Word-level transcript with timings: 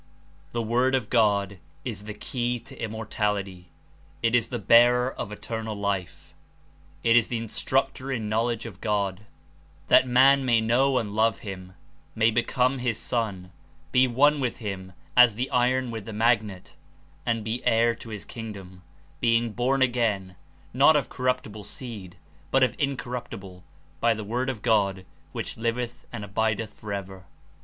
The 0.51 0.63
Word 0.63 0.95
of 0.95 1.11
God 1.11 1.59
is 1.85 2.05
the 2.05 2.15
key 2.15 2.59
to 2.61 2.75
Immortality. 2.83 3.69
It 4.23 4.33
is 4.33 4.47
the 4.47 4.57
bearer 4.57 5.11
of 5.13 5.31
Eternal 5.31 5.75
Life. 5.75 6.33
It 7.03 7.15
is 7.15 7.27
the 7.27 7.37
instructor 7.37 8.11
In 8.11 8.27
knowledge 8.27 8.65
of 8.65 8.81
God, 8.81 9.27
that 9.89 10.07
man 10.07 10.43
may 10.43 10.59
know 10.59 10.97
and 10.97 11.13
love 11.13 11.41
him, 11.41 11.73
may 12.15 12.31
become 12.31 12.79
his 12.79 12.97
son, 12.97 13.51
be 13.91 14.07
one 14.07 14.39
with 14.39 14.57
him 14.57 14.93
as 15.15 15.35
the 15.35 15.51
iron 15.51 15.91
with 15.91 16.05
the 16.05 16.13
magnet 16.13 16.75
and 17.23 17.43
be 17.43 17.63
heir 17.63 17.93
to 17.93 18.09
his 18.09 18.25
Kingdom, 18.25 18.81
''being 19.21 19.55
born 19.55 19.83
again, 19.83 20.35
not 20.73 20.95
of 20.95 21.09
corruptible 21.09 21.63
seed, 21.63 22.17
but 22.49 22.63
of 22.63 22.75
incor 22.77 23.11
ruptible, 23.13 23.61
by 23.99 24.15
the 24.15 24.25
IVord 24.25 24.49
of 24.49 24.63
God, 24.63 25.05
which 25.31 25.57
livcth 25.57 26.05
and 26.11 26.25
abideth 26.25 26.73
forever." 26.73 27.25